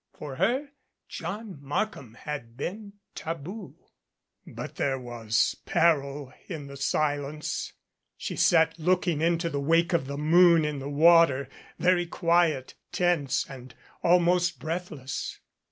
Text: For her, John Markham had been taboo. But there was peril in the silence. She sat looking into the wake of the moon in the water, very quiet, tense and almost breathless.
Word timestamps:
For 0.17 0.37
her, 0.37 0.69
John 1.07 1.59
Markham 1.61 2.15
had 2.15 2.57
been 2.57 2.93
taboo. 3.13 3.75
But 4.47 4.77
there 4.77 4.97
was 4.97 5.57
peril 5.67 6.33
in 6.47 6.65
the 6.65 6.75
silence. 6.75 7.73
She 8.17 8.35
sat 8.35 8.79
looking 8.79 9.21
into 9.21 9.47
the 9.47 9.61
wake 9.61 9.93
of 9.93 10.07
the 10.07 10.17
moon 10.17 10.65
in 10.65 10.79
the 10.79 10.89
water, 10.89 11.49
very 11.77 12.07
quiet, 12.07 12.73
tense 12.91 13.47
and 13.47 13.75
almost 14.01 14.57
breathless. 14.59 15.39